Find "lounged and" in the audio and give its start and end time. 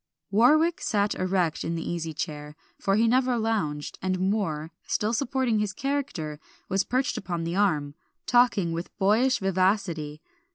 3.37-4.19